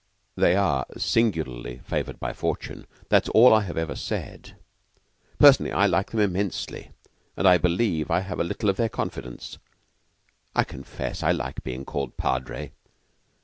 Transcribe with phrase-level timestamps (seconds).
[0.35, 2.87] "They are singularly favored by fortune.
[3.09, 4.55] That is all I ever said.
[5.37, 6.89] Personally, I like them immensely,
[7.37, 9.59] and I believe I have a little of their confidence.
[10.55, 12.71] I confess I like being called 'Padre.